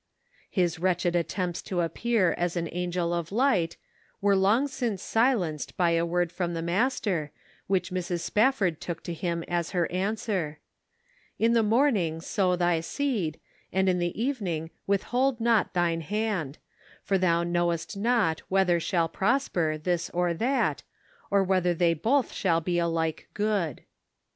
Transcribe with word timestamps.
His 0.49 0.79
wretched 0.79 1.15
attempts 1.15 1.61
to 1.61 1.81
appear 1.81 2.33
as 2.35 2.55
an" 2.55 2.67
angel 2.71 3.13
of 3.13 3.31
light," 3.31 3.77
were 4.19 4.35
long 4.35 4.67
since 4.67 5.03
silenced 5.03 5.77
by 5.77 5.91
a 5.91 6.03
word 6.07 6.31
from 6.31 6.55
the 6.55 6.63
Master, 6.63 7.31
which 7.67 7.91
Mrs. 7.91 8.21
Spafford 8.21 8.81
took 8.81 9.03
to 9.03 9.13
him 9.13 9.43
as 9.47 9.69
her 9.77 9.85
answer; 9.91 10.57
"In 11.37 11.53
the 11.53 11.61
morning 11.61 12.19
sow 12.19 12.55
thy 12.55 12.79
seed, 12.79 13.39
and 13.71 13.87
in 13.87 13.99
the 13.99 14.19
evening 14.19 14.71
withhold 14.87 15.39
not 15.39 15.75
thine 15.75 16.01
hand: 16.01 16.57
for 17.03 17.19
thou 17.19 17.43
knowest 17.43 17.95
not 17.95 18.39
whether 18.49 18.79
shall 18.79 19.07
prosper, 19.07 19.77
this 19.77 20.09
or 20.09 20.33
that, 20.33 20.81
or 21.29 21.43
whether 21.43 21.75
they 21.75 21.93
both 21.93 22.33
shall 22.33 22.59
be 22.59 22.79
alike 22.79 23.29
good." 23.35 23.83